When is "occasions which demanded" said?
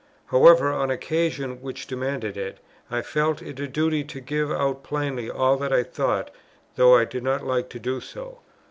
0.89-2.35